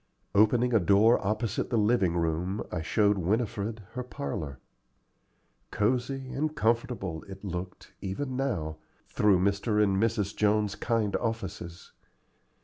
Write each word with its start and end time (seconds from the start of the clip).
Opening 0.33 0.73
a 0.73 0.79
door 0.79 1.23
opposite 1.23 1.69
the 1.69 1.77
living 1.77 2.17
room, 2.17 2.63
I 2.71 2.81
showed 2.81 3.19
Winifred 3.19 3.83
her 3.91 4.01
parlor. 4.03 4.57
Cosey 5.69 6.31
and 6.33 6.55
comfortable 6.55 7.21
it 7.27 7.45
looked, 7.45 7.93
even 8.01 8.35
now, 8.35 8.77
through 9.09 9.37
Mr. 9.41 9.79
and 9.83 10.01
Mrs. 10.01 10.35
Jones's 10.35 10.73
kind 10.75 11.15
offices. 11.17 11.91